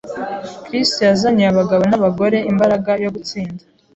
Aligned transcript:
Kristo 0.63 0.99
yazaniye 1.09 1.47
abagabo 1.49 1.83
n’abagore 1.87 2.37
imbaraga 2.51 2.91
yo 3.03 3.09
gutsinda. 3.15 3.61